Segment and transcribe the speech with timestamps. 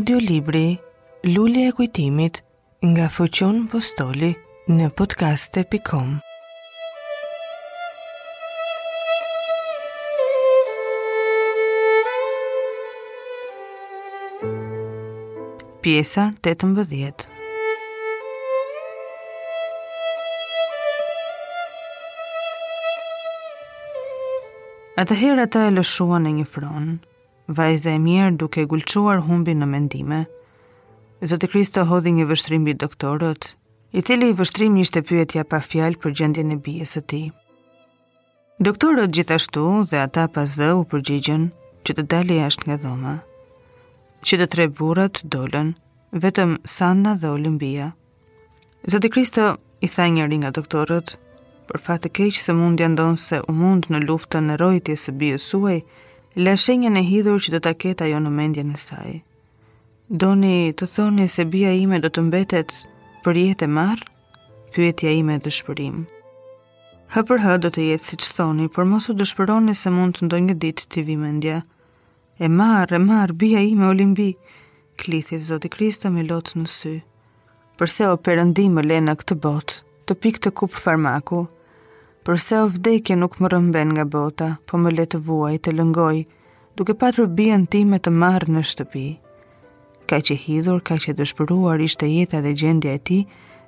[0.00, 0.66] Audio Libri,
[1.34, 2.34] Lulli e Kujtimit,
[2.90, 4.30] nga Fëqon Postoli,
[4.78, 6.14] në podcaste.com.
[15.84, 17.28] Pjesa 18
[25.04, 25.14] Ata
[25.44, 26.98] ata e lëshua në një fronë,
[27.54, 30.20] vajze e mirë duke gulquar humbi në mendime.
[31.24, 33.50] Zotë Kristo hodhi një vështrim bi doktorët,
[33.98, 37.22] i cili i vështrim një shte pyetja pa fjalë për gjendje në bjesë të ti.
[38.66, 41.48] Doktorët gjithashtu dhe ata pas dhe u përgjigjen
[41.86, 43.14] që të dali ashtë nga dhoma,
[44.24, 45.74] që të tre burat dolen,
[46.22, 47.90] vetëm sanna dhe olimbia.
[48.88, 49.46] Zotë Kristo
[49.84, 51.16] i tha një ringa doktorët,
[51.70, 55.36] për fatë keqë se mund janë donë se u mund në luftën në rojtje së
[55.48, 55.80] suaj,
[56.38, 59.18] la shenjën e hidhur që do ta ketë ajo në mendjen e saj.
[60.08, 62.72] Doni të thoni se bia ime do të mbetet
[63.24, 64.06] për jetë e marrë?
[64.70, 66.04] Pyetja ime të shpërim.
[67.10, 70.14] Hë për hë do të jetë si që thoni, por mos të dëshpëroni se mund
[70.20, 71.56] të ndonjë ditë të vi mendja.
[72.38, 74.28] E marrë, e marrë, bia ime o limbi,
[75.02, 76.94] klithi zoti Kristo me lotë në sy.
[77.78, 81.59] Përse o perëndim më lena këtë botë, të pikë të kupë farmaku, farmaku,
[82.30, 86.18] përse o vdekje nuk më rëmben nga bota, po më letë vuaj të lëngoj,
[86.78, 89.06] duke patur bijën ti me të marrë në shtëpi.
[90.08, 93.18] Ka që hidhur, ka që dëshpëruar ishte jeta dhe gjendja e ti,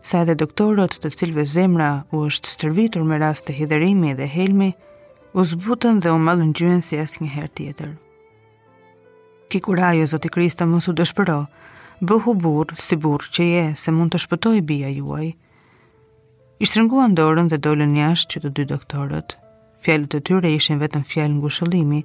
[0.07, 4.71] sa edhe doktorot të cilve zemra u është stërvitur me rast të hiderimi dhe helmi,
[5.35, 7.91] u zbutën dhe u malën gjyën si asë një herë tjetër.
[9.51, 9.59] Ki
[9.91, 11.41] ajo, Zoti Krista, mos u dëshpëro,
[12.09, 15.29] bëhu burë si burë që je se mund të shpëtoj bia juaj,
[16.63, 19.33] I shtrënguan dorën dhe dolën jashtë që të dy doktorët.
[19.83, 21.99] Fjalët e tyre ishin vetëm fjalë ngushëllimi.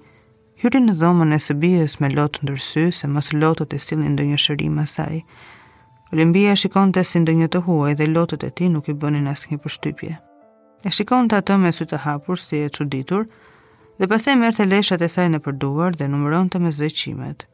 [0.64, 4.15] Hyrin në dhomën e së bijës me lot ndër sy, se mos lotët e sillnin
[4.15, 5.20] ndonjë shërim asaj.
[6.09, 10.17] Olimpia shikonte si ndonjë të huaj dhe lotët e tij nuk i bënin asnjë përshtypje.
[10.87, 13.30] E shikonte atë me sy të hapur si e çuditur
[13.99, 17.45] dhe pastaj merrte leshat e saj nëpër duar dhe numëronte me zëqimet.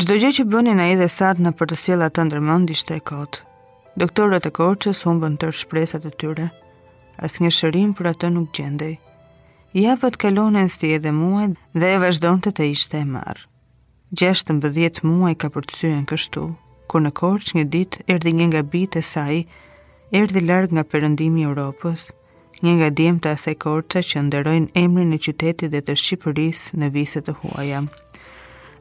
[0.00, 3.04] Çdo gjë që bënin ai dhe Sad në për të sjellë atë ndërmend ishte e
[3.12, 3.50] kotë.
[3.94, 6.48] Doktorët e korqës humbën tërë shpresat e tyre.
[7.26, 8.96] Asnjë shërim për atë nuk gjendej.
[9.74, 13.44] Javët kalonin si edhe muajt dhe e vazhdonte të ishte e marr.
[14.18, 16.42] 16 muaj ka përtsyën kështu,
[16.90, 18.62] kur në korç një ditë erdhi një nga
[18.98, 19.44] e saj,
[20.20, 22.10] erdhi larg nga perëndimi i Europës,
[22.64, 22.88] një nga
[23.22, 27.82] të asaj korçe që nderojnë emrin e qytetit dhe të Shqipërisë në viset e huaja.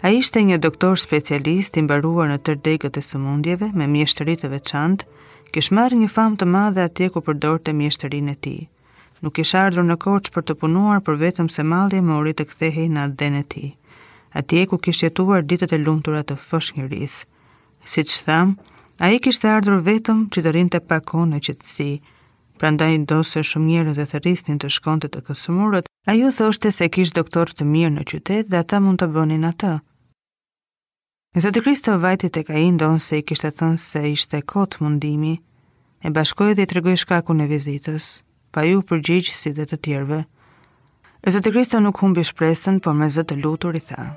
[0.04, 5.06] A ishte një doktor specialist i mbaruar në tërdekët e sëmundjeve me mjeshtërit të veçantë,
[5.56, 8.52] kish marrë një famë të madhe atje ku përdor të mjeshtërin e ti.
[9.24, 12.48] Nuk ish ardhur në koqë për të punuar për vetëm se madhe më orit të
[12.50, 13.64] kthehej në atë e ti.
[14.42, 17.24] Atje ku kish jetuar ditët e lumtura të fësh një risë.
[17.94, 18.58] Si që thamë,
[19.04, 21.90] a i kishtë ardhur vetëm që të rinë të pakon në që Prandaj si,
[22.60, 25.88] pra ndaj dosë e shumë njërë dhe thëristin të shkontet të kësëmurët,
[26.42, 29.74] thoshte se kishtë doktor të mirë në qytet dhe ata mund të bënin atë.
[31.36, 35.32] Zoti Kristo vajti tek ai ndon se i kishte thënë se ishte kot mundimi,
[36.06, 38.06] e bashkoj dhe i tregoi shkakun e vizitës,
[38.54, 40.20] pa ju përgjigjësi dhe të tjerëve.
[41.34, 44.14] Zoti Kristo nuk humbi shpresën, por me zot të lutur i tha: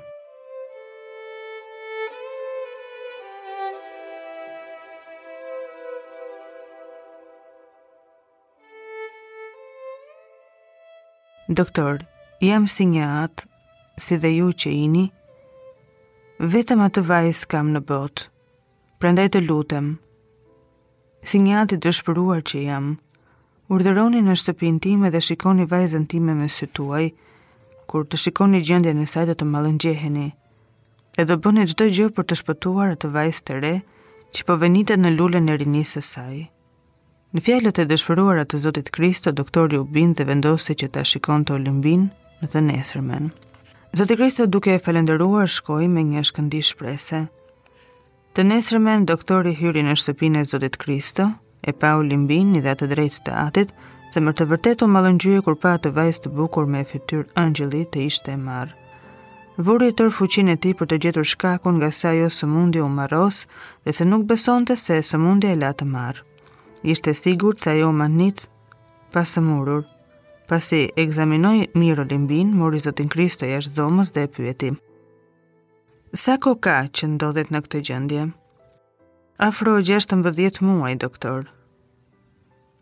[11.49, 12.03] Doktor,
[12.45, 13.49] jam si një atë,
[14.05, 15.09] si dhe ju që jini,
[16.37, 18.27] vetëm atë vajzë kam në botë.
[19.01, 19.97] Prandaj të lutem.
[21.25, 22.91] Si një atë dëshpëruar që jam,
[23.73, 27.07] urdhëroni në shtëpinë time dhe shikoni vajzën time me sy tuaj,
[27.89, 30.27] kur të shikoni gjendjen e saj do të mallëngjeheni.
[31.17, 33.73] E do bëni çdo gjë për të shpëtuar atë vajzë të re
[34.37, 36.37] që po venitet në lulen e rinisë së saj.
[37.33, 41.57] Në fjalët e dëshpëruara të Zotit Kristo, doktori u bind dhe vendosi që ta shikonte
[41.57, 42.07] Olimpin
[42.43, 43.33] në të nesërmen.
[43.95, 47.19] Zotit Kristo duke e falendëruar shkoi me një shkëndij shprese.
[48.35, 51.29] Të nesërmen doktori hyri në shtëpinë e Zotit Kristo,
[51.63, 53.71] e pa u limbin i dhe të drejt të atit,
[54.13, 57.85] se mërë të vërtet u malëngjyë kur pa të vajzë të bukur me fityr angjeli
[57.91, 58.75] të ishte e marë.
[59.57, 62.89] Vuri tër fuqin e ti për të gjetur shkakun nga sa jo së mundi u
[62.93, 63.45] maros
[63.85, 66.21] dhe se nuk besonte se së mundi e latë marë.
[66.83, 68.45] Ishte sigur të sa jo manit
[69.15, 69.41] pasë
[70.47, 74.69] Pasi ekzaminoi mirë Limbin, mori Zotin Kristo jashtë dhomës dhe e pyeti:
[76.15, 78.21] Sa ko ka që ndodhet në këtë gjendje?
[79.49, 81.49] Afro 16 muaj, doktor.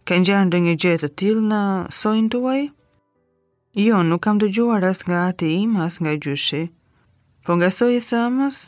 [0.06, 1.64] Ka ngjarë ndonjë gjë të tillë në
[2.04, 2.60] sojnë tuaj?
[3.88, 6.68] Jo, nuk kam dëgjuar as nga ati im, as nga gjyshi.
[7.46, 8.62] Po nga soja e sëmës,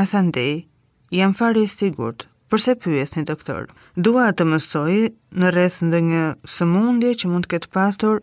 [0.00, 0.62] asandej,
[1.10, 2.27] jam fare i sigurt.
[2.48, 3.66] Përse pyes një doktor?
[4.06, 4.92] Dua të mësoj
[5.36, 6.20] në rreth ndonjë
[6.52, 8.22] sëmundje që mund të ketë pasur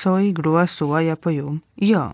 [0.00, 1.54] soi grua suaj apo ju?
[1.82, 2.04] Jo.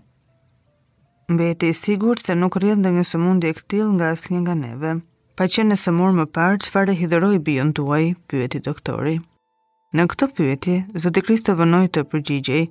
[1.35, 4.91] Mbeti sigur sigurt se nuk ndë ndonjë sëmundje e nga asnjë nga neve.
[5.37, 8.05] Pa që në sëmurë më parë, çfarë hidhëroi bijën tuaj?
[8.29, 9.15] pyeti doktori.
[9.95, 12.63] Në këtë pyetje, Zoti Kristo vënoi të përgjigjej.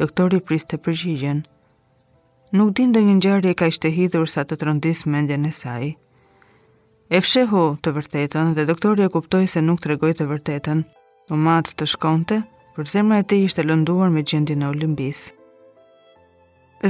[0.00, 1.44] Doktori priste përgjigjen.
[2.56, 5.92] Nuk din ndonjë ngjarje kaq të hidhur sa të trondis mendjen e saj.
[7.16, 10.78] E fshehu të vërtetën dhe doktori e kuptoj se nuk të regoj të vërtetën.
[11.32, 12.38] U matë të shkonte,
[12.76, 15.18] për zemra e ti ishte lënduar me gjendje e Olimbis.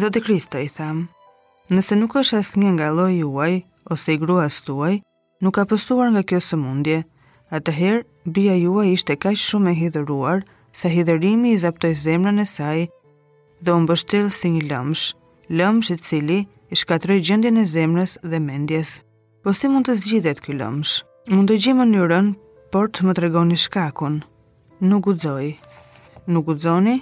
[0.03, 1.01] Zoti Kristo i tham,
[1.75, 3.57] nëse nuk është asë një nga loj juaj,
[3.91, 4.95] ose i grua së tuaj,
[5.43, 7.01] nuk ka pësuar nga kjo sëmundje.
[7.59, 10.47] Atëherë, bia juaj ishte kaq shumë e hidhëruar,
[10.79, 12.87] sa hidhërimi i zaptoj zemrën e saj,
[13.63, 15.07] dhe unë bështilë si një lëmsh,
[15.63, 16.41] lëmsh i cili
[16.71, 19.01] i shkatroj gjendje e zemrës dhe mendjes.
[19.43, 21.01] Po si mund të zgjidhet ky lëmsh?
[21.35, 22.29] Mund të gjej mënyrën,
[22.71, 24.21] por të më tregoni shkakun.
[24.87, 25.49] Nuk guxoj.
[26.31, 27.01] Nuk guxoni?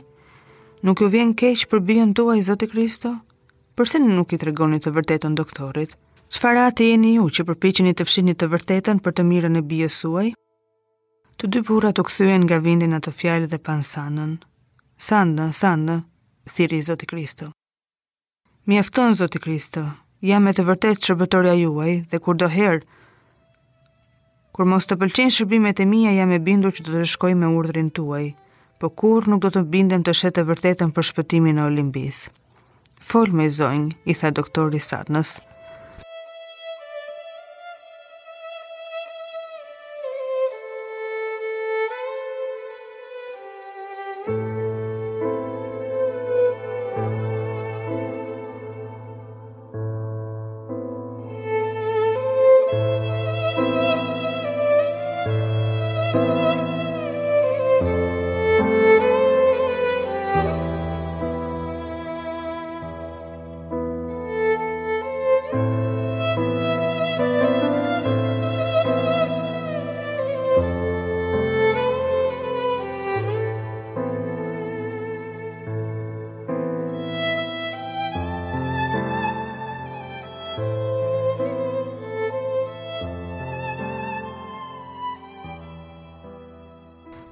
[0.82, 3.12] Nuk ju vjen keq për bijën tuaj Zoti Kristo?
[3.76, 5.92] Përse nuk i tregoni të vërtetën doktorit?
[6.32, 10.00] Çfarë atë jeni ju që përpiqeni të fshini të vërtetën për të mirën e bijës
[10.00, 10.30] suaj?
[11.36, 14.38] Të dy burrat u kthyen nga vendi në atë fjalë dhe pan sanën.
[14.96, 16.00] Sanda, sanda,
[16.56, 17.52] thiri Zoti Kristo.
[18.64, 19.84] Mjafton Zoti Kristo,
[20.20, 22.82] jam e të vërtet shërbëtoria juaj dhe kur do herë,
[24.52, 27.48] kur mos të pëlqen shërbimet e mija jam e bindur që do të shkoj me
[27.60, 28.26] urdrin tuaj,
[28.80, 32.24] po kur nuk do të bindem të shetë të vërtetën për shpëtimin e olimbis.
[33.10, 35.38] Folë me zonjë, i tha doktor Risatnës,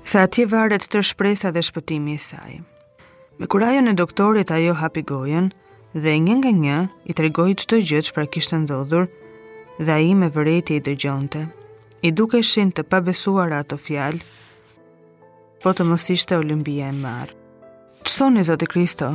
[0.09, 2.55] sa atje varet të shpresa dhe shpëtimi i saj.
[3.39, 5.51] Me kurajën e doktorit ajo hapi gojen
[6.05, 6.77] dhe një nga një
[7.13, 9.05] i të regoj që të gjithë që fra kishtë ndodhur
[9.85, 11.43] dhe a i me vëreti i dëgjonte,
[12.09, 14.25] i duke shenë të pabesuar ato fjalë,
[15.63, 17.37] po të mos ishte olimbia e marë.
[18.07, 19.09] Që thoni, Zotë Kristo,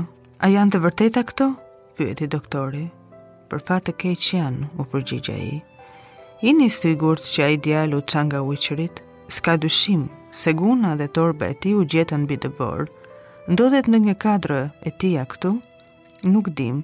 [0.43, 1.47] a janë të vërteta këto?
[1.97, 2.85] pyeti doktori.
[3.49, 5.57] Për fatë të keq janë, u përgjigja i.
[6.49, 8.99] I një stygurët që a i djalu të qanga uqërit,
[9.31, 12.87] s'ka dushimë, Seguna dhe torba e ti u gjetën bi të borë,
[13.53, 15.51] ndodhet në një kadrë e tia këtu?
[16.25, 16.79] Nuk dim,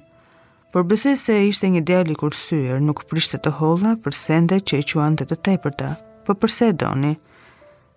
[0.69, 4.81] por besoj se ishte një djali kur syrë nuk prishte të holla për sende që
[4.83, 5.89] i quan të të tepërta,
[6.27, 7.15] për po përse doni,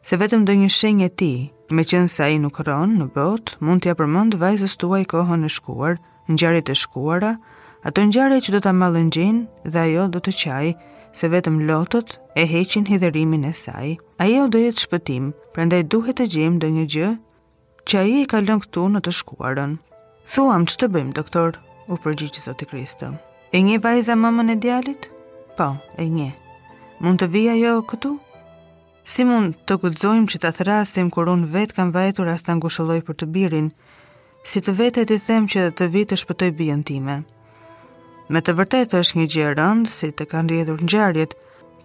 [0.01, 1.31] se vetëm do një shenjë e ti,
[1.69, 5.53] me qënë sa i nuk ronë në bot, mund t'ja përmënd vajzës tuaj kohën e
[5.53, 6.01] shkuar,
[6.33, 7.37] në gjarit e shkuara,
[7.85, 10.73] ato në gjarit që do t'a malën gjinë dhe ajo do të qajë,
[11.13, 13.99] se vetëm lotët e heqin hidhërimin e saj.
[14.19, 14.45] A jo
[14.83, 17.11] shpëtim, prandaj duhet të gjim do një gjë
[17.89, 19.73] që a i e ka lënë këtu në të shkuarën.
[20.33, 21.59] Thuam që të bëjmë, doktor,
[21.93, 23.09] u përgjitë zotë i Kristë.
[23.53, 25.09] E nje vajza mamën e djalit?
[25.59, 26.31] Po, e nje.
[27.03, 28.13] Mund të vija jo këtu?
[29.05, 33.01] Si mund të gudzojmë që të thrasim kur unë vetë kam vajtur as të angushëlloj
[33.09, 33.73] për të birin,
[34.47, 37.17] si të vetë e të them që të vitë të shpëtoj bëjën time.
[38.31, 41.27] Me të vërtet është një gjë rëndë, si të kanë rjedhur në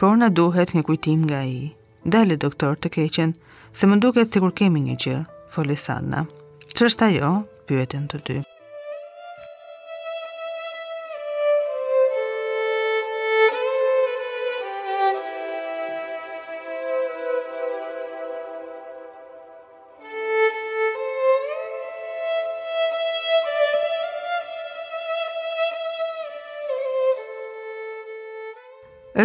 [0.02, 1.74] por në duhet një kujtim nga i.
[2.16, 3.34] Dali doktor të keqen,
[3.74, 5.18] se më duket sikur kur kemi një gjë,
[5.56, 6.26] foli sana.
[6.82, 7.32] është ajo,
[7.68, 8.38] pyetin të dy.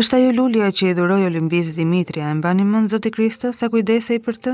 [0.03, 3.53] është ajo lulja që i dhuroj Olimpis Dimitri, a e mbani një mund Zotë Kristo
[3.55, 4.53] sa kujdesej për të?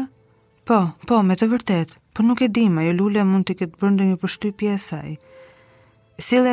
[0.69, 0.79] Po,
[1.09, 4.09] po, me të vërtet, për po nuk e dima, ajo lulja mund të këtë bërndë
[4.11, 5.15] një përshty pje saj.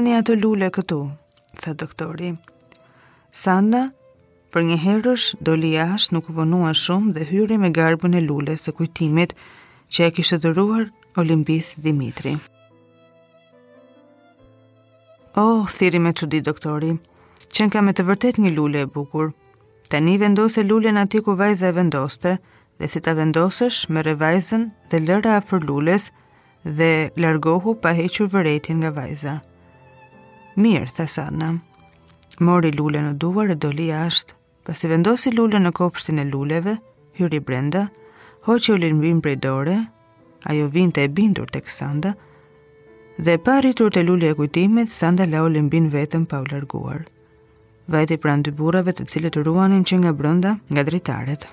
[0.05, 0.99] një ato lulja këtu,
[1.61, 2.29] tha doktori.
[3.35, 3.81] Sanda,
[4.55, 5.25] për një herësh,
[5.61, 9.35] li jashtë nuk vënua shumë dhe hyri me garbën e lule së kujtimit
[9.91, 10.85] që e kishtë dhuruar
[11.19, 12.37] Olimpis Dimitri.
[15.35, 17.14] Oh, thiri me qudi doktori, doktori,
[17.53, 19.29] Qenë ka me të vërtet një lullë e bukur.
[19.89, 22.37] Ta një vendose lullë në ati ku vajza e vendoste,
[22.79, 26.09] dhe si ta vendosesh me revajzen dhe lëra a fër lullës
[26.79, 26.89] dhe
[27.21, 29.35] largohu pa hequr vëretin nga vajza.
[30.57, 31.51] Mirë, tha Sanna.
[32.39, 34.35] Mori lullë në duar e doli ashtë,
[34.67, 36.79] pas i vendosi lullë në kopshtin e luleve,
[37.19, 37.85] hyri brenda,
[38.47, 39.77] ho që u linë prej dore,
[40.45, 42.13] a jo e bindur të kësanda,
[43.19, 47.05] dhe pa rritur të lule e kujtimit, sanda la u limbin vetëm pa u larguarë
[47.91, 51.43] vajti pran dy burrave të cilët ruanin që nga brenda, nga dritaret.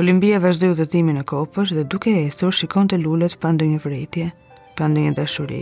[0.00, 4.26] Olimpia vazhdoi udhëtimin në kopësh dhe duke e ecur shikonte lulet pa ndonjë vërejtje,
[4.76, 5.60] pa ndonjë dashuri.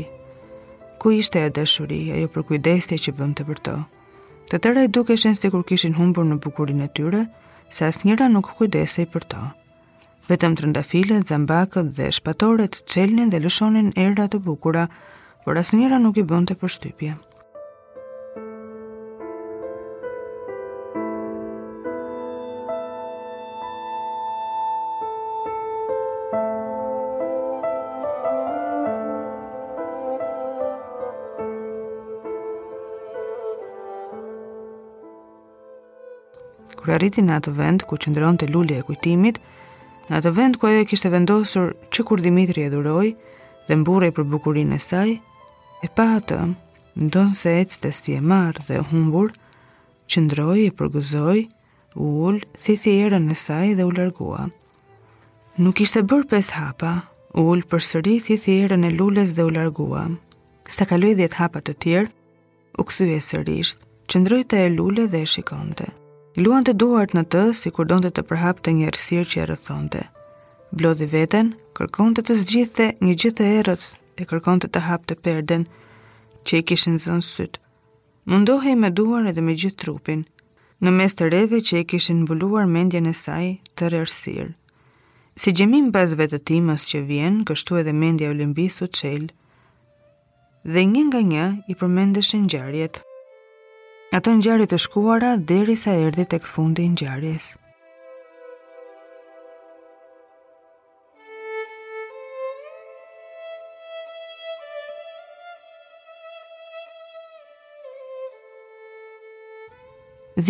[0.98, 3.74] Ku ishte ajo dashuri, ajo për kujdesje që bënte për to?
[4.50, 7.22] Të tëra i dukeshin sikur kishin humbur në bukurinë e tyre,
[7.74, 9.42] se asnjëra nuk kujdesej për to.
[10.28, 14.88] Vetëm trëndafilet, zambakët dhe shpatorët çelnin dhe lëshonin erra të bukura,
[15.44, 17.12] por asnjëra nuk i bënte përshtypje.
[36.84, 39.38] kur arriti në atë vend ku qëndron të lulli e kujtimit,
[40.10, 43.06] në atë vend ku ajo e kishtë vendosur që kur Dimitri e duroj
[43.70, 45.14] dhe mburej për bukurin e saj,
[45.80, 46.42] e pa atë,
[47.08, 49.32] ndonë se ectë të stje marë dhe humbur,
[50.12, 51.38] qëndroj e përgëzoj,
[51.96, 54.44] ullë, thithi erën e saj dhe u largua.
[55.64, 56.92] Nuk ishte bërë pes hapa,
[57.40, 60.04] ullë për sëri thithi erën e lulles dhe u largua.
[60.68, 62.12] Sa kaloj dhjet hapa të tjerë,
[62.76, 65.94] u këthuje sërisht, qëndroj të e lulle dhe e shikonte
[66.42, 70.00] luante duart në të si kur donte të përhap të një rësirë që e rëthonte.
[70.74, 73.84] Blodhi veten, kërkon të të zgjithë një gjithë të erët
[74.18, 75.66] e kërkon të të hap të perden
[76.42, 77.62] që i kishin zënë sytë.
[78.26, 80.26] Mundohi me duar edhe me gjithë trupin,
[80.82, 84.50] në mes të reve që i kishin mbuluar mendjen e saj të rërsirë.
[85.38, 86.14] Si gjemim pas
[86.44, 89.30] timës që vjen, kështu edhe mendja u limbisu qelë,
[90.72, 93.00] dhe një nga një i përmendeshin gjarjetë.
[94.14, 97.46] Ato në gjarit të shkuara dheri sa erdi të këfundi në gjaris.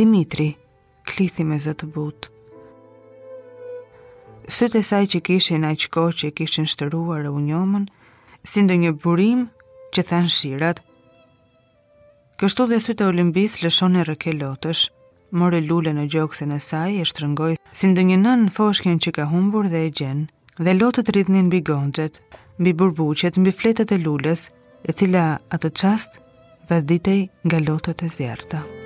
[0.00, 0.50] Dimitri,
[1.09, 2.28] klithi me zë të butë.
[4.59, 7.88] Sëtë e saj që kishin a qko që kishin shtëruar e unjomen,
[8.44, 9.47] si ndë një burim
[9.97, 10.85] që than shirat,
[12.43, 14.81] Kështu dhe sytë e Olimpis e rëke lotësh,
[15.43, 19.11] more lule në gjokësin e saj e shtrëngoj, si ndë një nën në foshkjen që
[19.19, 20.26] ka humbur dhe e gjen,
[20.59, 22.19] dhe lotët rridhnin bi gondjet,
[22.59, 24.49] bi burbuqet, bi fletët e lules,
[24.83, 25.25] e cila
[25.55, 26.19] atë qast
[26.71, 28.84] vëdhitej nga lotët e zjerta.